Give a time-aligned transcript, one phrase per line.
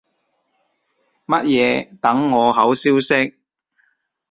[1.27, 3.37] 乜嘢等我好消息